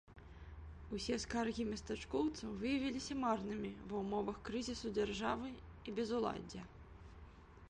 Усе 0.99 1.17
скаргі 1.25 1.65
местачкоўцаў 1.71 2.55
выявіліся 2.63 3.19
марнымі 3.27 3.71
ва 3.93 4.03
ўмовах 4.07 4.43
крызісу 4.49 4.95
дзяржавы 4.97 5.49
і 5.87 5.99
безуладдзя. 6.03 6.61